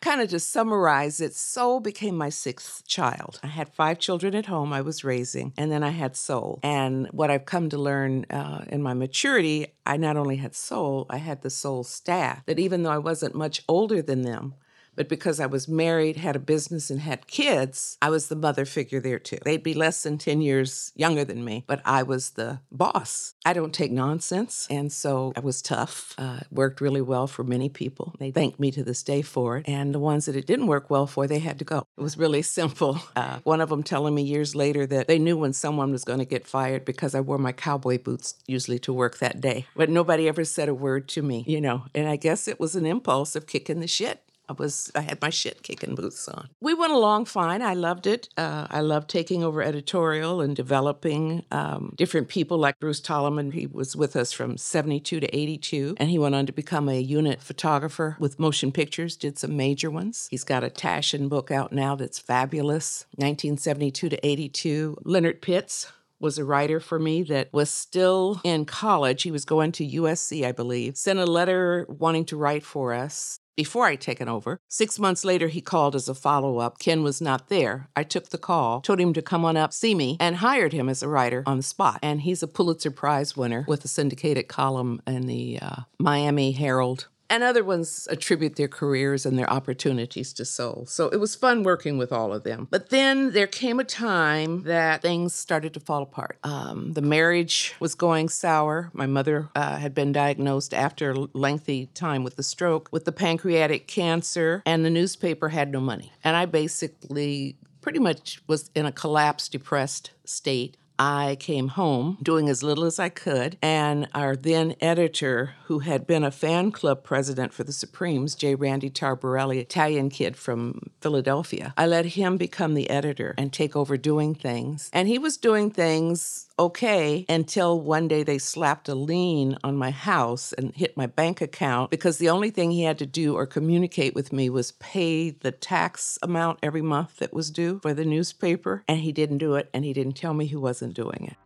kind 0.00 0.20
of 0.20 0.28
to 0.30 0.40
summarize 0.40 1.20
it, 1.20 1.34
Soul 1.34 1.80
became 1.80 2.16
my 2.16 2.28
sixth 2.28 2.86
child. 2.86 3.40
I 3.42 3.48
had 3.48 3.68
five 3.74 3.98
children 3.98 4.34
at 4.34 4.46
home 4.46 4.72
I 4.72 4.80
was 4.80 5.04
raising, 5.04 5.52
and 5.56 5.70
then 5.70 5.82
I 5.82 5.90
had 5.90 6.16
Soul. 6.16 6.60
And 6.62 7.08
what 7.08 7.30
I've 7.30 7.46
come 7.46 7.68
to 7.70 7.78
learn 7.78 8.24
uh, 8.30 8.64
in 8.68 8.82
my 8.82 8.94
maturity, 8.94 9.74
I 9.86 9.96
not 9.96 10.16
only 10.16 10.36
had 10.36 10.54
Soul, 10.54 11.06
I 11.10 11.18
had 11.18 11.42
the 11.42 11.50
Soul 11.50 11.84
staff, 11.84 12.44
that 12.46 12.58
even 12.58 12.82
though 12.82 12.90
I 12.90 12.98
wasn't 12.98 13.34
much 13.34 13.62
older 13.68 14.02
than 14.02 14.22
them, 14.22 14.54
but 14.98 15.08
because 15.08 15.38
I 15.38 15.46
was 15.46 15.68
married, 15.68 16.16
had 16.16 16.34
a 16.34 16.40
business, 16.40 16.90
and 16.90 16.98
had 16.98 17.28
kids, 17.28 17.96
I 18.02 18.10
was 18.10 18.26
the 18.26 18.34
mother 18.34 18.64
figure 18.64 18.98
there 18.98 19.20
too. 19.20 19.38
They'd 19.44 19.62
be 19.62 19.72
less 19.72 20.02
than 20.02 20.18
10 20.18 20.40
years 20.40 20.90
younger 20.96 21.24
than 21.24 21.44
me, 21.44 21.62
but 21.68 21.80
I 21.84 22.02
was 22.02 22.30
the 22.30 22.58
boss. 22.72 23.34
I 23.46 23.52
don't 23.52 23.72
take 23.72 23.92
nonsense. 23.92 24.66
And 24.68 24.92
so 24.92 25.32
I 25.36 25.40
was 25.40 25.62
tough, 25.62 26.16
uh, 26.18 26.40
worked 26.50 26.80
really 26.80 27.00
well 27.00 27.28
for 27.28 27.44
many 27.44 27.68
people. 27.68 28.16
They 28.18 28.32
thank 28.32 28.58
me 28.58 28.72
to 28.72 28.82
this 28.82 29.04
day 29.04 29.22
for 29.22 29.58
it. 29.58 29.68
And 29.68 29.94
the 29.94 30.00
ones 30.00 30.26
that 30.26 30.34
it 30.34 30.48
didn't 30.48 30.66
work 30.66 30.90
well 30.90 31.06
for, 31.06 31.28
they 31.28 31.38
had 31.38 31.60
to 31.60 31.64
go. 31.64 31.86
It 31.96 32.02
was 32.02 32.18
really 32.18 32.42
simple. 32.58 33.00
Uh, 33.14 33.38
one 33.44 33.60
of 33.60 33.68
them 33.68 33.84
telling 33.84 34.16
me 34.16 34.22
years 34.22 34.56
later 34.56 34.84
that 34.84 35.06
they 35.06 35.20
knew 35.20 35.36
when 35.36 35.52
someone 35.52 35.92
was 35.92 36.02
going 36.02 36.18
to 36.18 36.24
get 36.24 36.44
fired 36.44 36.84
because 36.84 37.14
I 37.14 37.20
wore 37.20 37.38
my 37.38 37.52
cowboy 37.52 37.98
boots 37.98 38.34
usually 38.48 38.80
to 38.80 38.92
work 38.92 39.18
that 39.18 39.40
day. 39.40 39.66
But 39.76 39.90
nobody 39.90 40.26
ever 40.26 40.44
said 40.44 40.68
a 40.68 40.74
word 40.74 41.06
to 41.10 41.22
me, 41.22 41.44
you 41.46 41.60
know. 41.60 41.84
And 41.94 42.08
I 42.08 42.16
guess 42.16 42.48
it 42.48 42.58
was 42.58 42.74
an 42.74 42.84
impulse 42.84 43.36
of 43.36 43.46
kicking 43.46 43.78
the 43.78 43.86
shit. 43.86 44.24
I 44.48 44.54
was 44.54 44.90
I 44.94 45.00
had 45.00 45.20
my 45.20 45.30
shit 45.30 45.62
kicking 45.62 45.94
boots 45.94 46.26
on. 46.28 46.48
We 46.60 46.74
went 46.74 46.92
along 46.92 47.26
fine. 47.26 47.62
I 47.62 47.74
loved 47.74 48.06
it. 48.06 48.28
Uh, 48.36 48.66
I 48.70 48.80
loved 48.80 49.10
taking 49.10 49.44
over 49.44 49.62
editorial 49.62 50.40
and 50.40 50.56
developing 50.56 51.44
um, 51.50 51.92
different 51.96 52.28
people 52.28 52.58
like 52.58 52.78
Bruce 52.78 53.00
Talamon. 53.00 53.52
He 53.52 53.66
was 53.66 53.94
with 53.94 54.16
us 54.16 54.32
from 54.32 54.56
72 54.56 55.20
to 55.20 55.36
82, 55.36 55.96
and 55.98 56.10
he 56.10 56.18
went 56.18 56.34
on 56.34 56.46
to 56.46 56.52
become 56.52 56.88
a 56.88 57.00
unit 57.00 57.42
photographer 57.42 58.16
with 58.18 58.38
motion 58.38 58.72
pictures, 58.72 59.16
did 59.16 59.38
some 59.38 59.56
major 59.56 59.90
ones. 59.90 60.28
He's 60.30 60.44
got 60.44 60.64
a 60.64 60.70
Taschen 60.70 61.28
book 61.28 61.50
out 61.50 61.72
now 61.72 61.94
that's 61.94 62.18
fabulous, 62.18 63.06
1972 63.16 64.08
to 64.08 64.26
82. 64.26 64.96
Leonard 65.04 65.42
Pitts, 65.42 65.92
was 66.20 66.36
a 66.36 66.44
writer 66.44 66.80
for 66.80 66.98
me 66.98 67.22
that 67.22 67.48
was 67.52 67.70
still 67.70 68.40
in 68.42 68.64
college. 68.64 69.22
He 69.22 69.30
was 69.30 69.44
going 69.44 69.70
to 69.72 69.86
USC, 69.86 70.44
I 70.44 70.50
believe. 70.50 70.96
Sent 70.96 71.18
a 71.18 71.24
letter 71.24 71.86
wanting 71.88 72.24
to 72.26 72.36
write 72.36 72.64
for 72.64 72.92
us 72.92 73.38
before 73.58 73.86
I'd 73.86 74.00
taken 74.00 74.28
over. 74.28 74.60
Six 74.68 75.00
months 75.00 75.24
later, 75.24 75.48
he 75.48 75.60
called 75.60 75.96
as 75.96 76.08
a 76.08 76.14
follow 76.14 76.58
up. 76.58 76.78
Ken 76.78 77.02
was 77.02 77.20
not 77.20 77.48
there. 77.48 77.88
I 77.96 78.04
took 78.04 78.28
the 78.28 78.38
call, 78.38 78.80
told 78.82 79.00
him 79.00 79.12
to 79.14 79.20
come 79.20 79.44
on 79.44 79.56
up, 79.56 79.72
see 79.72 79.96
me, 79.96 80.16
and 80.20 80.36
hired 80.36 80.72
him 80.72 80.88
as 80.88 81.02
a 81.02 81.08
writer 81.08 81.42
on 81.44 81.56
the 81.56 81.64
spot. 81.64 81.98
And 82.00 82.20
he's 82.20 82.40
a 82.40 82.46
Pulitzer 82.46 82.92
Prize 82.92 83.36
winner 83.36 83.64
with 83.66 83.84
a 83.84 83.88
syndicated 83.88 84.46
column 84.46 85.02
in 85.08 85.26
the 85.26 85.58
uh, 85.60 85.76
Miami 85.98 86.52
Herald 86.52 87.08
and 87.30 87.42
other 87.42 87.64
ones 87.64 88.08
attribute 88.10 88.56
their 88.56 88.68
careers 88.68 89.26
and 89.26 89.38
their 89.38 89.50
opportunities 89.50 90.32
to 90.34 90.44
Soul. 90.44 90.86
So 90.86 91.08
it 91.08 91.18
was 91.18 91.34
fun 91.34 91.62
working 91.62 91.98
with 91.98 92.12
all 92.12 92.32
of 92.32 92.44
them. 92.44 92.68
But 92.70 92.90
then 92.90 93.32
there 93.32 93.46
came 93.46 93.80
a 93.80 93.84
time 93.84 94.62
that 94.62 95.02
things 95.02 95.34
started 95.34 95.74
to 95.74 95.80
fall 95.80 96.02
apart. 96.02 96.38
Um, 96.42 96.92
the 96.94 97.02
marriage 97.02 97.74
was 97.80 97.94
going 97.94 98.28
sour. 98.28 98.90
My 98.92 99.06
mother 99.06 99.48
uh, 99.54 99.76
had 99.76 99.94
been 99.94 100.12
diagnosed 100.12 100.72
after 100.72 101.10
a 101.10 101.28
lengthy 101.32 101.86
time 101.86 102.24
with 102.24 102.36
the 102.36 102.42
stroke 102.42 102.88
with 102.90 103.04
the 103.04 103.12
pancreatic 103.12 103.86
cancer, 103.86 104.62
and 104.64 104.84
the 104.84 104.90
newspaper 104.90 105.48
had 105.48 105.70
no 105.72 105.80
money. 105.80 106.12
And 106.24 106.36
I 106.36 106.46
basically 106.46 107.56
pretty 107.80 107.98
much 107.98 108.42
was 108.46 108.70
in 108.74 108.86
a 108.86 108.92
collapsed, 108.92 109.52
depressed 109.52 110.10
state. 110.24 110.76
I 110.98 111.36
came 111.38 111.68
home 111.68 112.18
doing 112.22 112.48
as 112.48 112.62
little 112.62 112.84
as 112.84 112.98
I 112.98 113.08
could, 113.08 113.56
and 113.62 114.08
our 114.14 114.34
then 114.34 114.74
editor, 114.80 115.54
who 115.66 115.80
had 115.80 116.06
been 116.06 116.24
a 116.24 116.30
fan 116.30 116.72
club 116.72 117.04
president 117.04 117.52
for 117.52 117.64
the 117.64 117.72
Supremes, 117.72 118.34
J. 118.34 118.54
Randy 118.54 118.90
Taraborrelli, 118.90 119.58
Italian 119.58 120.10
kid 120.10 120.36
from 120.36 120.90
Philadelphia, 121.00 121.72
I 121.76 121.86
let 121.86 122.06
him 122.06 122.36
become 122.36 122.74
the 122.74 122.90
editor 122.90 123.34
and 123.38 123.52
take 123.52 123.76
over 123.76 123.96
doing 123.96 124.34
things. 124.34 124.90
And 124.92 125.08
he 125.08 125.18
was 125.18 125.36
doing 125.36 125.70
things 125.70 126.47
okay 126.58 127.24
until 127.28 127.80
one 127.80 128.08
day 128.08 128.22
they 128.22 128.38
slapped 128.38 128.88
a 128.88 128.94
lien 128.94 129.56
on 129.62 129.76
my 129.76 129.90
house 129.90 130.52
and 130.52 130.74
hit 130.74 130.96
my 130.96 131.06
bank 131.06 131.40
account 131.40 131.90
because 131.90 132.18
the 132.18 132.28
only 132.28 132.50
thing 132.50 132.70
he 132.70 132.82
had 132.82 132.98
to 132.98 133.06
do 133.06 133.34
or 133.34 133.46
communicate 133.46 134.14
with 134.14 134.32
me 134.32 134.50
was 134.50 134.72
pay 134.72 135.30
the 135.30 135.52
tax 135.52 136.18
amount 136.22 136.58
every 136.62 136.82
month 136.82 137.16
that 137.18 137.32
was 137.32 137.50
due 137.50 137.78
for 137.80 137.94
the 137.94 138.04
newspaper. 138.04 138.82
And 138.88 139.00
he 139.00 139.12
didn't 139.12 139.38
do 139.38 139.54
it, 139.54 139.68
and 139.72 139.84
he 139.84 139.92
didn't 139.92 140.14
tell 140.14 140.34
me 140.34 140.46
he 140.46 140.56
wasn't 140.56 140.94
doing 140.94 141.30
it. 141.30 141.36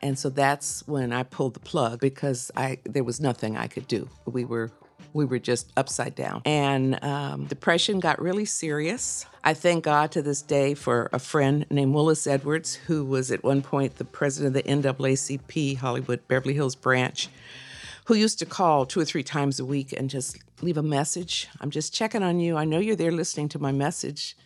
And 0.00 0.18
so 0.18 0.30
that's 0.30 0.86
when 0.86 1.12
I 1.12 1.24
pulled 1.24 1.54
the 1.54 1.60
plug 1.60 2.00
because 2.00 2.50
I 2.56 2.78
there 2.84 3.04
was 3.04 3.20
nothing 3.20 3.56
I 3.56 3.66
could 3.66 3.88
do. 3.88 4.08
We 4.26 4.44
were 4.44 4.70
we 5.12 5.24
were 5.24 5.38
just 5.38 5.72
upside 5.76 6.14
down. 6.14 6.42
And 6.44 7.02
um, 7.02 7.44
depression 7.46 8.00
got 8.00 8.20
really 8.20 8.44
serious. 8.44 9.26
I 9.44 9.54
thank 9.54 9.84
God 9.84 10.12
to 10.12 10.22
this 10.22 10.42
day 10.42 10.74
for 10.74 11.08
a 11.12 11.18
friend 11.18 11.66
named 11.70 11.94
Willis 11.94 12.26
Edwards, 12.26 12.74
who 12.74 13.04
was 13.04 13.30
at 13.30 13.42
one 13.42 13.62
point 13.62 13.96
the 13.96 14.04
president 14.04 14.56
of 14.56 14.64
the 14.64 14.70
NAACP 14.70 15.76
Hollywood 15.78 16.26
Beverly 16.28 16.54
Hills 16.54 16.74
branch, 16.74 17.28
who 18.06 18.14
used 18.14 18.38
to 18.40 18.46
call 18.46 18.86
two 18.86 19.00
or 19.00 19.04
three 19.04 19.22
times 19.22 19.58
a 19.60 19.64
week 19.64 19.92
and 19.92 20.10
just 20.10 20.38
leave 20.62 20.76
a 20.76 20.82
message. 20.82 21.48
I'm 21.60 21.70
just 21.70 21.94
checking 21.94 22.22
on 22.22 22.40
you. 22.40 22.56
I 22.56 22.64
know 22.64 22.78
you're 22.78 22.96
there 22.96 23.12
listening 23.12 23.48
to 23.50 23.58
my 23.58 23.72
message, 23.72 24.36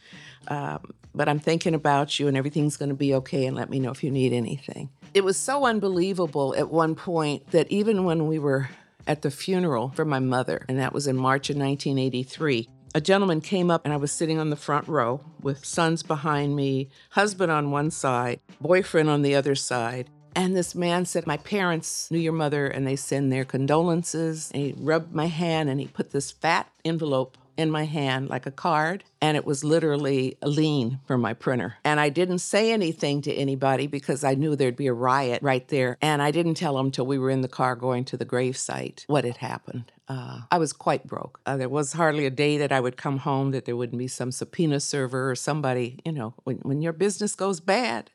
um, 0.48 0.92
but 1.14 1.28
I'm 1.28 1.38
thinking 1.38 1.74
about 1.74 2.18
you 2.18 2.28
and 2.28 2.36
everything's 2.36 2.76
going 2.76 2.88
to 2.88 2.94
be 2.94 3.14
okay 3.14 3.46
and 3.46 3.56
let 3.56 3.70
me 3.70 3.80
know 3.80 3.90
if 3.90 4.02
you 4.04 4.10
need 4.10 4.32
anything. 4.32 4.90
It 5.14 5.24
was 5.24 5.36
so 5.36 5.66
unbelievable 5.66 6.54
at 6.56 6.70
one 6.70 6.94
point 6.94 7.50
that 7.50 7.70
even 7.70 8.04
when 8.04 8.26
we 8.26 8.38
were 8.38 8.70
at 9.06 9.22
the 9.22 9.30
funeral 9.30 9.90
for 9.94 10.04
my 10.04 10.18
mother, 10.18 10.64
and 10.68 10.78
that 10.78 10.92
was 10.92 11.06
in 11.06 11.16
March 11.16 11.50
of 11.50 11.56
1983. 11.56 12.68
A 12.94 13.00
gentleman 13.00 13.40
came 13.40 13.70
up, 13.70 13.84
and 13.84 13.92
I 13.92 13.96
was 13.96 14.12
sitting 14.12 14.38
on 14.38 14.50
the 14.50 14.56
front 14.56 14.86
row 14.86 15.20
with 15.40 15.64
sons 15.64 16.02
behind 16.02 16.54
me, 16.54 16.88
husband 17.10 17.50
on 17.50 17.70
one 17.70 17.90
side, 17.90 18.40
boyfriend 18.60 19.08
on 19.08 19.22
the 19.22 19.34
other 19.34 19.54
side. 19.54 20.10
And 20.34 20.56
this 20.56 20.74
man 20.74 21.04
said, 21.04 21.26
My 21.26 21.36
parents 21.38 22.10
knew 22.10 22.18
your 22.18 22.32
mother, 22.32 22.66
and 22.66 22.86
they 22.86 22.96
send 22.96 23.32
their 23.32 23.44
condolences. 23.44 24.50
And 24.52 24.62
he 24.62 24.74
rubbed 24.78 25.14
my 25.14 25.26
hand 25.26 25.68
and 25.68 25.78
he 25.80 25.86
put 25.86 26.10
this 26.10 26.30
fat 26.30 26.70
envelope 26.84 27.36
in 27.56 27.70
my 27.70 27.84
hand 27.84 28.28
like 28.28 28.46
a 28.46 28.50
card, 28.50 29.04
and 29.20 29.36
it 29.36 29.44
was 29.44 29.64
literally 29.64 30.36
a 30.42 30.48
lien 30.48 31.00
for 31.06 31.18
my 31.18 31.34
printer. 31.34 31.76
And 31.84 32.00
I 32.00 32.08
didn't 32.08 32.38
say 32.38 32.72
anything 32.72 33.22
to 33.22 33.32
anybody 33.32 33.86
because 33.86 34.24
I 34.24 34.34
knew 34.34 34.56
there'd 34.56 34.76
be 34.76 34.86
a 34.86 34.92
riot 34.92 35.42
right 35.42 35.66
there. 35.68 35.96
And 36.00 36.22
I 36.22 36.30
didn't 36.30 36.54
tell 36.54 36.76
them 36.76 36.90
till 36.90 37.06
we 37.06 37.18
were 37.18 37.30
in 37.30 37.42
the 37.42 37.48
car 37.48 37.76
going 37.76 38.04
to 38.06 38.16
the 38.16 38.26
gravesite 38.26 39.04
what 39.06 39.24
had 39.24 39.38
happened. 39.38 39.92
Uh, 40.08 40.40
I 40.50 40.58
was 40.58 40.72
quite 40.72 41.06
broke. 41.06 41.40
Uh, 41.46 41.56
there 41.56 41.68
was 41.68 41.92
hardly 41.92 42.26
a 42.26 42.30
day 42.30 42.58
that 42.58 42.72
I 42.72 42.80
would 42.80 42.96
come 42.96 43.18
home 43.18 43.52
that 43.52 43.64
there 43.64 43.76
wouldn't 43.76 43.98
be 43.98 44.08
some 44.08 44.32
subpoena 44.32 44.80
server 44.80 45.30
or 45.30 45.34
somebody, 45.34 46.00
you 46.04 46.12
know, 46.12 46.34
when, 46.44 46.56
when 46.58 46.82
your 46.82 46.92
business 46.92 47.34
goes 47.34 47.60
bad. 47.60 48.10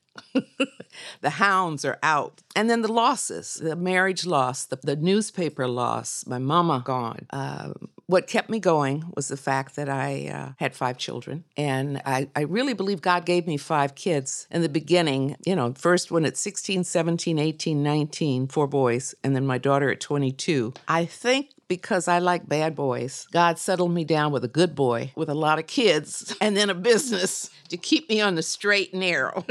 the 1.22 1.30
hounds 1.30 1.86
are 1.86 2.00
out. 2.04 2.42
And 2.56 2.70
then 2.70 2.82
the 2.82 2.92
losses, 2.92 3.56
the 3.56 3.76
marriage 3.76 4.26
loss, 4.26 4.66
the, 4.66 4.78
the 4.82 4.96
newspaper 4.96 5.68
loss, 5.68 6.26
my 6.28 6.40
mama 6.40 6.82
gone. 6.84 7.28
Uh, 7.30 7.74
what 8.08 8.26
kept 8.26 8.50
me 8.50 8.60
going 8.60 9.12
was 9.16 9.28
the 9.28 9.38
fact 9.38 9.76
that 9.76 9.90
I 9.90 10.28
uh, 10.28 10.52
had 10.58 10.76
five 10.76 10.98
children. 10.98 11.44
And 11.56 12.02
I, 12.06 12.30
I 12.36 12.42
really 12.42 12.74
believe 12.74 13.02
God 13.02 13.26
gave 13.26 13.46
me 13.46 13.58
five 13.58 13.96
kids 13.96 14.48
in 14.50 14.62
the 14.62 14.70
beginning. 14.70 15.36
You 15.46 15.56
know, 15.56 15.74
first 15.74 16.10
one 16.10 16.26
at 16.26 16.38
16, 16.38 16.86
17, 16.86 17.38
18, 17.38 17.84
19, 17.84 18.48
four 18.48 18.68
boys, 18.68 19.14
and 19.24 19.36
then 19.36 19.46
my 19.46 19.58
daughter 19.58 19.92
at 19.92 20.00
22. 20.00 20.74
I 20.88 21.06
think 21.06 21.52
because 21.68 22.08
I 22.08 22.20
like 22.20 22.48
bad 22.48 22.76
boys. 22.76 23.28
God 23.32 23.60
settled 23.60 23.92
me 23.92 24.06
down 24.06 24.32
with 24.32 24.44
a 24.44 24.48
good 24.48 24.76
boy 24.76 25.12
with 25.16 25.30
a 25.30 25.34
lot 25.34 25.60
of 25.60 25.68
kids 25.68 26.36
and 26.42 26.56
then 26.56 26.70
a 26.70 26.76
business 26.76 27.50
to 27.70 27.78
keep 27.78 28.10
me 28.10 28.22
on 28.22 28.36
the 28.36 28.44
straight 28.44 28.94
and 28.94 29.02
narrow. 29.02 29.46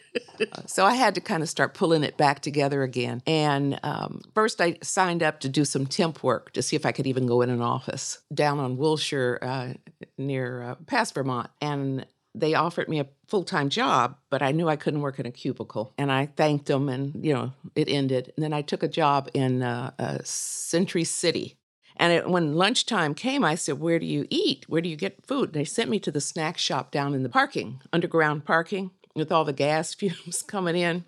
so 0.66 0.84
I 0.84 0.94
had 0.94 1.14
to 1.14 1.20
kind 1.20 1.42
of 1.42 1.48
start 1.48 1.74
pulling 1.74 2.04
it 2.04 2.16
back 2.16 2.40
together 2.40 2.82
again. 2.82 3.22
And 3.26 3.80
um, 3.82 4.22
first, 4.34 4.60
I 4.60 4.76
signed 4.82 5.22
up 5.22 5.40
to 5.40 5.48
do 5.48 5.64
some 5.64 5.86
temp 5.86 6.22
work 6.22 6.52
to 6.52 6.62
see 6.62 6.76
if 6.76 6.84
I 6.84 6.92
could 6.92 7.06
even 7.06 7.26
go 7.26 7.42
in 7.42 7.50
an 7.50 7.62
office 7.62 8.18
down 8.32 8.58
on 8.58 8.76
Wilshire 8.76 9.38
uh, 9.40 9.72
near 10.18 10.62
uh, 10.62 10.74
past 10.86 11.14
Vermont. 11.14 11.50
And 11.60 12.06
they 12.36 12.54
offered 12.54 12.88
me 12.88 13.00
a 13.00 13.08
full 13.26 13.44
time 13.44 13.70
job, 13.70 14.16
but 14.30 14.42
I 14.42 14.52
knew 14.52 14.68
I 14.68 14.76
couldn't 14.76 15.00
work 15.00 15.18
in 15.18 15.26
a 15.26 15.32
cubicle. 15.32 15.94
And 15.98 16.12
I 16.12 16.26
thanked 16.26 16.66
them, 16.66 16.88
and 16.88 17.24
you 17.24 17.32
know, 17.32 17.52
it 17.74 17.88
ended. 17.88 18.32
And 18.36 18.44
then 18.44 18.52
I 18.52 18.62
took 18.62 18.82
a 18.82 18.88
job 18.88 19.28
in 19.34 19.62
uh, 19.62 19.92
uh, 19.98 20.18
Century 20.22 21.04
City. 21.04 21.56
And 21.96 22.12
it, 22.12 22.28
when 22.28 22.54
lunchtime 22.54 23.14
came, 23.14 23.42
I 23.42 23.54
said, 23.54 23.80
Where 23.80 23.98
do 23.98 24.06
you 24.06 24.26
eat? 24.28 24.66
Where 24.68 24.82
do 24.82 24.88
you 24.88 24.96
get 24.96 25.26
food? 25.26 25.48
And 25.48 25.54
they 25.54 25.64
sent 25.64 25.90
me 25.90 25.98
to 26.00 26.10
the 26.10 26.20
snack 26.20 26.58
shop 26.58 26.90
down 26.90 27.14
in 27.14 27.22
the 27.22 27.28
parking, 27.28 27.80
underground 27.92 28.44
parking, 28.44 28.90
with 29.14 29.32
all 29.32 29.44
the 29.44 29.52
gas 29.52 29.94
fumes 29.94 30.42
coming 30.42 30.76
in. 30.76 31.04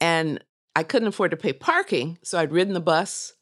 And 0.00 0.42
I 0.74 0.82
couldn't 0.82 1.08
afford 1.08 1.30
to 1.32 1.36
pay 1.36 1.52
parking, 1.52 2.18
so 2.22 2.38
I'd 2.38 2.52
ridden 2.52 2.72
the 2.72 2.80
bus 2.80 3.34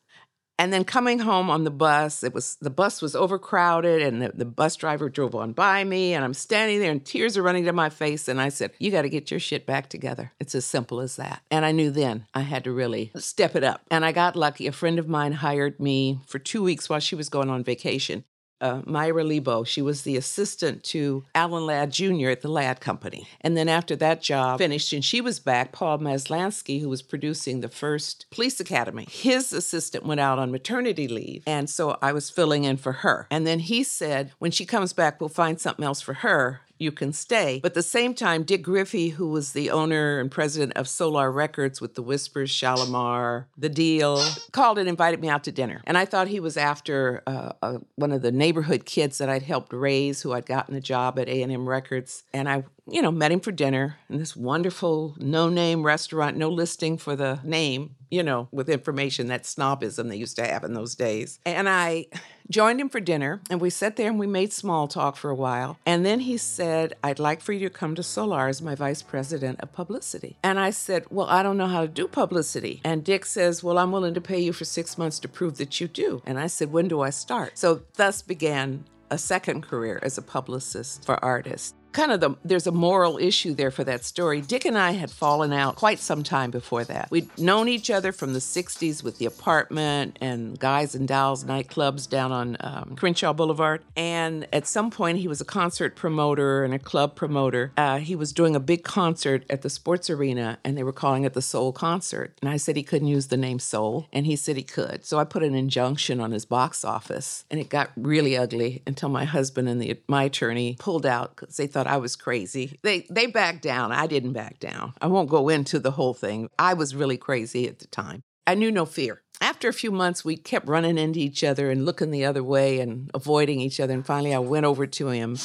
and 0.61 0.75
then 0.75 0.85
coming 0.85 1.21
home 1.21 1.49
on 1.49 1.65
the 1.65 1.71
bus, 1.71 2.23
it 2.23 2.35
was 2.35 2.59
the 2.61 2.69
bus 2.69 3.01
was 3.01 3.17
overcrowded 3.17 4.03
and 4.03 4.21
the, 4.21 4.29
the 4.29 4.45
bus 4.45 4.77
driver 4.77 5.09
drove 5.09 5.35
on 5.35 5.55
by 5.55 5.83
me 5.85 6.13
and 6.13 6.23
I'm 6.23 6.35
standing 6.35 6.81
there 6.81 6.91
and 6.91 7.03
tears 7.03 7.39
are 7.39 7.43
running 7.43 7.65
down 7.65 7.77
my 7.77 7.89
face. 7.89 8.29
And 8.29 8.39
I 8.39 8.51
said, 8.51 8.73
You 8.79 8.91
got 8.91 9.03
to 9.03 9.09
get 9.09 9.31
your 9.31 9.41
shit 9.41 9.65
back 9.65 9.89
together. 9.89 10.33
It's 10.39 10.55
as 10.55 10.67
simple 10.67 11.01
as 11.01 11.17
that. 11.17 11.41
And 11.51 11.65
I 11.65 11.73
knew 11.73 11.91
then 11.91 12.27
I 12.35 12.43
had 12.43 12.65
to 12.65 12.73
really 12.73 13.11
step 13.17 13.57
it 13.57 13.65
up. 13.65 13.81
And 13.91 14.05
I 14.05 14.13
got 14.13 14.37
lucky. 14.37 14.67
A 14.67 14.73
friend 14.73 14.99
of 14.99 15.09
mine 15.09 15.33
hired 15.33 15.81
me 15.81 16.21
for 16.27 16.39
two 16.39 16.63
weeks 16.63 16.91
while 16.91 17.01
she 17.01 17.15
was 17.15 17.31
going 17.31 17.49
on 17.49 17.65
vacation 17.65 18.25
uh, 18.61 18.83
Myra 18.85 19.25
Lebo. 19.25 19.65
She 19.65 19.83
was 19.83 20.03
the 20.03 20.17
assistant 20.17 20.85
to 20.85 21.25
Alan 21.35 21.67
Ladd 21.67 21.93
Jr. 21.93 22.29
at 22.29 22.43
the 22.43 22.49
Ladd 22.49 22.81
Company. 22.81 23.27
And 23.41 23.57
then 23.57 23.69
after 23.69 23.97
that 23.97 24.23
job 24.23 24.59
finished 24.59 24.93
and 24.93 25.05
she 25.05 25.21
was 25.21 25.39
back, 25.39 25.73
Paul 25.73 25.99
Maslansky, 25.99 26.81
who 26.81 26.89
was 26.89 27.03
producing 27.03 27.61
the 27.61 27.69
first 27.69 28.27
police 28.31 28.61
academy, 28.61 29.07
his 29.11 29.53
assistant 29.53 30.05
went 30.05 30.21
out 30.21 30.39
on 30.39 30.51
maternity 30.51 31.09
leave. 31.09 31.43
And 31.47 31.69
so 31.69 31.99
I 32.03 32.13
was 32.13 32.31
filling 32.31 32.65
in 32.65 32.77
for 32.77 32.93
her. 32.93 33.27
And 33.31 33.47
then 33.47 33.61
he 33.61 33.83
said, 33.83 34.33
when 34.39 34.51
she 34.51 34.67
comes 34.67 34.93
back, 34.93 35.21
we'll 35.21 35.29
find 35.29 35.61
something 35.61 35.85
else 35.85 36.01
for 36.01 36.15
her 36.15 36.61
you 36.81 36.91
can 36.91 37.13
stay. 37.13 37.61
But 37.63 37.73
at 37.73 37.75
the 37.75 37.83
same 37.83 38.15
time, 38.15 38.43
Dick 38.43 38.63
Griffey, 38.63 39.11
who 39.11 39.29
was 39.29 39.53
the 39.53 39.71
owner 39.71 40.19
and 40.19 40.31
president 40.31 40.73
of 40.77 40.89
Solar 40.89 41.31
Records 41.31 41.81
with 41.81 41.95
the 41.95 42.03
Whispers, 42.03 42.51
Shalamar, 42.51 43.47
The 43.57 43.69
Deele, 43.69 44.25
called 44.53 44.79
and 44.79 44.89
invited 44.89 45.21
me 45.21 45.29
out 45.29 45.45
to 45.45 45.53
dinner. 45.53 45.83
And 45.85 45.99
I 45.99 46.05
thought 46.05 46.29
he 46.29 46.41
was 46.41 46.57
after 46.57 47.23
uh, 47.27 47.53
uh, 47.63 47.79
one 47.97 48.13
of 48.13 48.23
the 48.23 48.33
neighborhood 48.33 48.85
kids 48.87 49.19
that 49.19 49.29
I'd 49.29 49.43
helped 49.43 49.73
raise, 49.73 50.23
who 50.23 50.33
I'd 50.33 50.47
gotten 50.47 50.75
a 50.75 50.81
job 50.81 51.19
at 51.19 51.29
A&M 51.29 51.69
Records. 51.69 52.25
And 52.33 52.49
I 52.49 52.65
you 52.91 53.03
know, 53.03 53.13
met 53.13 53.33
him 53.33 53.41
for 53.41 53.53
dinner 53.53 53.97
in 54.09 54.19
this 54.19 54.37
wonderful 54.37 55.15
no 55.19 55.49
name 55.49 55.85
restaurant, 55.85 56.37
no 56.37 56.49
listing 56.49 56.99
for 56.99 57.15
the 57.15 57.39
name, 57.45 57.95
you 58.11 58.23
know, 58.23 58.49
with 58.51 58.69
information, 58.69 59.29
that 59.29 59.45
snobism 59.45 60.09
they 60.09 60.17
used 60.17 60.37
to 60.37 60.47
have 60.47 60.65
in 60.65 60.75
those 60.75 60.95
days. 60.95 61.39
And 61.47 61.69
I 61.69 62.07
joined 62.51 62.81
him 62.81 62.89
for 62.89 63.01
dinner 63.01 63.41
and 63.49 63.61
we 63.61 63.71
sat 63.71 63.97
there 63.97 64.09
and 64.09 64.19
we 64.19 64.27
made 64.27 64.53
small 64.53 64.89
talk 64.89 65.17
for 65.17 65.31
a 65.31 65.35
while. 65.35 65.79
And 65.87 66.05
then 66.05 66.21
he 66.21 66.37
said, 66.37 66.95
I'd 67.03 67.19
like 67.19 67.41
for 67.41 67.53
you 67.53 67.69
to 67.69 67.75
come 67.75 67.95
to 67.95 68.03
Solar 68.03 68.49
as 68.49 68.61
my 68.61 68.75
vice 68.75 69.03
president 69.03 69.61
of 69.61 69.73
publicity. 69.73 70.37
And 70.43 70.59
I 70.59 70.71
said, 70.71 71.07
Well, 71.11 71.29
I 71.29 71.43
don't 71.43 71.57
know 71.57 71.67
how 71.69 71.83
to 71.83 71.89
do 71.89 72.09
publicity. 72.09 72.81
And 72.85 73.05
Dick 73.05 73.25
says, 73.25 73.63
Well, 73.63 73.79
I'm 73.79 73.93
willing 73.93 74.15
to 74.15 74.21
pay 74.21 74.41
you 74.41 74.53
for 74.53 74.65
six 74.65 74.99
months 74.99 75.19
to 75.21 75.29
prove 75.29 75.59
that 75.59 75.81
you 75.81 75.89
do. 75.89 76.23
And 76.27 76.39
I 76.39 76.49
said, 76.49 76.73
When 76.73 76.89
do 76.89 77.01
I 77.01 77.11
start? 77.11 77.57
So 77.57 77.83
thus 77.95 78.23
began 78.23 78.85
a 79.11 79.19
second 79.19 79.63
career 79.63 79.99
as 80.03 80.19
a 80.19 80.23
publicist 80.23 81.05
for 81.05 81.23
artists 81.25 81.75
kind 81.93 82.13
of 82.13 82.21
the 82.21 82.37
there's 82.45 82.67
a 82.67 82.73
moral 82.73 83.19
issue 83.19 83.55
there 83.55 83.71
for 83.71 83.85
that 83.85 84.05
story. 84.05 84.41
Dick 84.41 84.65
and 84.65 84.79
I 84.79 84.93
had 84.93 85.11
fallen 85.11 85.53
out 85.53 85.77
quite 85.77 85.99
some 85.99 86.23
time 86.23 86.51
before 86.51 86.85
that. 86.85 87.11
We'd 87.11 87.37
known 87.39 87.69
each 87.69 87.91
other 87.91 88.13
from 88.13 88.33
the 88.33 88.39
60s 88.39 89.03
with 89.03 89.19
the 89.19 89.27
apartment 89.27 90.19
and 90.21 90.59
Guys 90.59 90.95
and 90.95 91.07
Dolls 91.07 91.45
nightclubs 91.45 92.09
down 92.09 92.33
on 92.33 92.57
um, 92.61 92.97
Crenshaw 92.97 93.33
Boulevard. 93.33 93.83
And 93.97 94.47
at 94.53 94.67
some 94.67 94.91
point, 94.91 95.19
he 95.19 95.29
was 95.29 95.41
a 95.41 95.45
concert 95.45 95.97
promoter 95.97 96.65
and 96.65 96.75
a 96.75 96.79
club 96.79 97.15
promoter. 97.17 97.73
Uh, 97.77 97.99
he 97.99 98.15
was 98.15 98.33
doing 98.33 98.55
a 98.55 98.61
big 98.61 98.85
concert 98.85 99.45
at 99.51 99.63
the 99.63 99.71
sports 99.71 100.11
arena 100.11 100.59
and 100.65 100.77
they 100.77 100.83
were 100.83 100.93
calling 100.93 101.25
it 101.25 101.35
the 101.35 101.43
Soul 101.43 101.73
Concert. 101.73 102.37
And 102.41 102.49
I 102.49 102.57
said 102.57 102.77
he 102.77 102.83
couldn't 102.83 103.09
use 103.09 103.29
the 103.29 103.37
name 103.37 103.59
Soul, 103.59 104.09
and 104.13 104.27
he 104.27 104.37
said 104.37 104.57
he 104.57 104.63
could. 104.63 105.05
So 105.05 105.19
I 105.19 105.25
put 105.25 105.43
an 105.43 105.55
injunction 105.55 106.21
on 106.21 106.33
his 106.33 106.45
box 106.45 106.85
office, 106.85 107.45
and 107.51 107.61
it 107.61 107.69
got 107.69 107.91
really 107.97 108.37
ugly 108.37 108.83
until 108.87 109.09
my 109.09 109.25
husband 109.25 109.69
and 109.69 109.81
the, 109.81 109.99
my 110.09 110.25
attorney 110.25 110.77
pulled 110.79 111.07
out 111.07 111.37
because 111.37 111.57
they 111.57 111.67
thought 111.67 111.80
thought 111.83 111.91
I 111.91 111.97
was 111.97 112.15
crazy. 112.17 112.79
They 112.83 113.07
they 113.09 113.27
backed 113.27 113.63
down. 113.63 113.91
I 113.91 114.07
didn't 114.07 114.35
back 114.35 114.61
down. 114.61 114.93
I 115.01 115.07
won't 115.07 115.31
go 115.31 115.49
into 115.49 115.79
the 115.79 115.93
whole 115.93 116.13
thing. 116.13 116.51
I 116.59 116.75
was 116.75 116.95
really 116.95 117.17
crazy 117.17 117.67
at 117.69 117.79
the 117.79 117.87
time. 117.87 118.23
I 118.47 118.55
knew 118.55 118.71
no 118.71 118.85
fear. 118.85 119.23
After 119.41 119.69
a 119.69 119.73
few 119.73 119.91
months, 119.91 120.23
we 120.23 120.37
kept 120.37 120.69
running 120.69 120.99
into 120.99 121.21
each 121.21 121.43
other 121.43 121.71
and 121.71 121.87
looking 121.87 122.11
the 122.11 122.27
other 122.27 122.45
way 122.45 122.81
and 122.81 123.11
avoiding 123.15 123.61
each 123.61 123.81
other. 123.81 123.95
And 123.95 124.05
finally, 124.05 124.35
I 124.35 124.41
went 124.41 124.67
over 124.67 124.87
to 124.87 125.09
him 125.09 125.39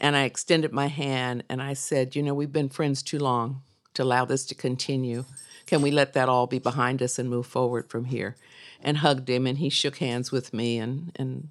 and 0.00 0.16
I 0.16 0.24
extended 0.24 0.72
my 0.72 0.86
hand 0.86 1.44
and 1.50 1.60
I 1.60 1.74
said, 1.74 2.16
You 2.16 2.22
know, 2.22 2.32
we've 2.32 2.52
been 2.52 2.70
friends 2.70 3.02
too 3.02 3.18
long 3.18 3.60
to 3.92 4.02
allow 4.02 4.24
this 4.24 4.46
to 4.46 4.54
continue. 4.54 5.26
Can 5.66 5.82
we 5.82 5.90
let 5.90 6.14
that 6.14 6.30
all 6.30 6.46
be 6.46 6.58
behind 6.58 7.02
us 7.02 7.18
and 7.18 7.28
move 7.28 7.46
forward 7.46 7.90
from 7.90 8.06
here? 8.06 8.36
And 8.80 8.98
hugged 8.98 9.28
him 9.28 9.46
and 9.46 9.58
he 9.58 9.68
shook 9.68 9.98
hands 9.98 10.32
with 10.32 10.54
me 10.54 10.78
and, 10.78 11.12
and 11.16 11.48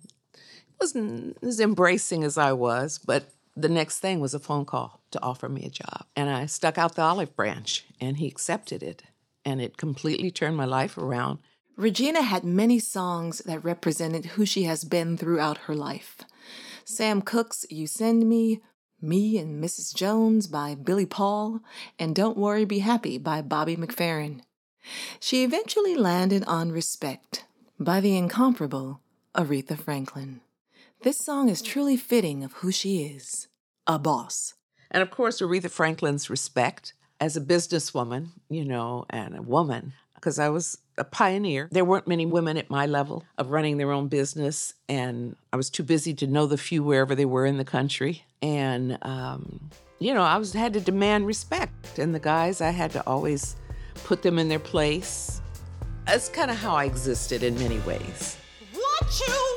wasn't 0.80 1.38
as 1.44 1.60
embracing 1.60 2.24
as 2.24 2.38
I 2.38 2.54
was, 2.54 2.98
but 2.98 3.26
the 3.56 3.70
next 3.70 4.00
thing 4.00 4.20
was 4.20 4.34
a 4.34 4.40
phone 4.40 4.66
call 4.66 5.02
to 5.12 5.22
offer 5.22 5.48
me 5.48 5.66
a 5.66 5.70
job. 5.70 6.06
And 6.16 6.30
I 6.30 6.46
stuck 6.48 6.78
out 6.78 6.96
the 6.96 7.02
olive 7.02 7.36
branch, 7.36 7.86
and 8.00 8.18
he 8.18 8.28
accepted 8.28 8.82
it. 8.82 9.04
And 9.46 9.62
it 9.62 9.78
completely 9.78 10.32
turned 10.32 10.58
my 10.58 10.66
life 10.66 10.98
around. 10.98 11.40
Regina 11.76 12.22
had 12.22 12.44
many 12.44 12.80
songs 12.80 13.40
that 13.40 13.64
represented 13.64 14.26
who 14.26 14.46
she 14.46 14.64
has 14.64 14.84
been 14.84 15.18
throughout 15.18 15.60
her 15.60 15.76
life. 15.76 16.18
Sam 16.86 17.22
Cooke's 17.22 17.66
You 17.70 17.88
Send 17.88 18.28
Me, 18.28 18.62
Me 19.02 19.38
and 19.38 19.64
Mrs. 19.64 19.94
Jones 19.96 20.48
by 20.48 20.76
Billy 20.76 21.06
Paul, 21.06 21.62
and 21.98 22.16
Don't 22.16 22.38
Worry, 22.38 22.66
Be 22.66 22.80
Happy 22.80 23.18
by 23.18 23.42
Bobby 23.42 23.76
McFerrin. 23.76 24.42
She 25.20 25.44
eventually 25.44 25.96
landed 25.96 26.44
on 26.46 26.72
Respect 26.72 27.46
by 27.80 28.00
the 28.00 28.18
incomparable 28.18 29.02
Aretha 29.36 29.78
Franklin. 29.80 30.42
This 31.04 31.18
song 31.18 31.50
is 31.50 31.62
truly 31.62 31.98
fitting 31.98 32.46
of 32.46 32.54
who 32.54 32.72
she 32.72 33.04
is 33.04 33.50
a 33.86 34.00
boss. 34.00 34.54
And 34.90 35.04
of 35.04 35.12
course, 35.12 35.42
Aretha 35.42 35.70
Franklin's 35.70 36.30
respect 36.30 36.94
as 37.20 37.36
a 37.36 37.42
businesswoman, 37.42 38.30
you 38.48 38.64
know, 38.64 39.04
and 39.10 39.36
a 39.36 39.42
woman, 39.42 39.92
because 40.16 40.40
I 40.40 40.48
was 40.48 40.78
a 40.98 41.04
pioneer. 41.04 41.68
There 41.74 41.84
weren't 41.84 42.08
many 42.08 42.26
women 42.26 42.56
at 42.56 42.70
my 42.70 42.86
level 42.86 43.26
of 43.38 43.50
running 43.50 43.76
their 43.76 43.92
own 43.92 44.08
business, 44.08 44.76
and 44.88 45.36
I 45.52 45.58
was 45.58 45.70
too 45.70 45.84
busy 45.84 46.14
to 46.14 46.26
know 46.26 46.46
the 46.46 46.58
few 46.58 46.84
wherever 46.84 47.16
they 47.16 47.26
were 47.26 47.46
in 47.46 47.58
the 47.58 47.66
country. 47.66 48.24
And, 48.42 48.98
um, 49.02 49.72
you 50.00 50.14
know, 50.14 50.24
I 50.24 50.38
was 50.38 50.54
had 50.54 50.72
to 50.72 50.80
demand 50.80 51.28
respect, 51.28 52.00
and 52.00 52.16
the 52.16 52.20
guys, 52.20 52.62
I 52.62 52.70
had 52.70 52.92
to 52.92 53.06
always 53.06 53.58
put 54.06 54.22
them 54.22 54.40
in 54.40 54.48
their 54.48 54.58
place. 54.58 55.42
That's 56.06 56.30
kind 56.30 56.50
of 56.50 56.56
how 56.56 56.78
I 56.78 56.86
existed 56.86 57.44
in 57.44 57.56
many 57.56 57.80
ways. 57.80 58.38
What 58.72 59.22
you 59.28 59.54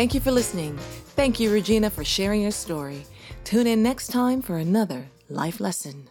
Thank 0.00 0.14
you 0.14 0.20
for 0.20 0.30
listening. 0.30 0.78
Thank 1.14 1.38
you, 1.38 1.52
Regina, 1.52 1.90
for 1.90 2.04
sharing 2.04 2.40
your 2.40 2.52
story. 2.52 3.04
Tune 3.44 3.66
in 3.66 3.82
next 3.82 4.06
time 4.06 4.40
for 4.40 4.56
another 4.56 5.06
life 5.28 5.60
lesson. 5.60 6.08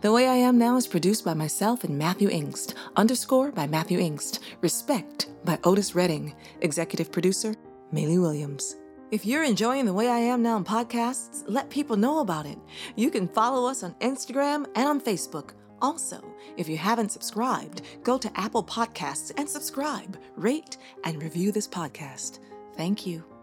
The 0.00 0.10
Way 0.10 0.26
I 0.26 0.34
Am 0.34 0.58
Now 0.58 0.76
is 0.76 0.88
produced 0.88 1.24
by 1.24 1.32
myself 1.32 1.84
and 1.84 1.96
Matthew 1.96 2.28
Ingst, 2.28 2.74
underscore 2.96 3.52
by 3.52 3.68
Matthew 3.68 4.00
Ingst, 4.00 4.40
respect 4.60 5.28
by 5.44 5.56
Otis 5.62 5.94
Redding, 5.94 6.34
executive 6.62 7.12
producer, 7.12 7.54
Maylee 7.94 8.20
Williams. 8.20 8.74
If 9.12 9.24
you're 9.24 9.44
enjoying 9.44 9.84
the 9.84 9.94
Way 9.94 10.08
I 10.08 10.18
Am 10.18 10.42
Now 10.42 10.56
in 10.56 10.64
podcasts, 10.64 11.44
let 11.46 11.70
people 11.70 11.96
know 11.96 12.18
about 12.18 12.44
it. 12.44 12.58
You 12.96 13.12
can 13.12 13.28
follow 13.28 13.70
us 13.70 13.84
on 13.84 13.94
Instagram 14.00 14.66
and 14.74 14.88
on 14.88 15.00
Facebook. 15.00 15.50
Also, 15.80 16.24
if 16.56 16.68
you 16.68 16.76
haven't 16.76 17.12
subscribed, 17.12 17.82
go 18.02 18.18
to 18.18 18.32
Apple 18.34 18.64
Podcasts 18.64 19.30
and 19.36 19.48
subscribe, 19.48 20.18
rate, 20.34 20.78
and 21.04 21.22
review 21.22 21.52
this 21.52 21.68
podcast. 21.68 22.40
Thank 22.76 23.06
you. 23.06 23.35